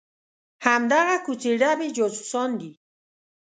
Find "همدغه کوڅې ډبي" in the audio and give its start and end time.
0.65-1.87